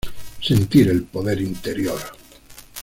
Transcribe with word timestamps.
Sentir 0.39 0.87
el 0.87 1.03
poder 1.03 1.39
interior. 1.41 2.01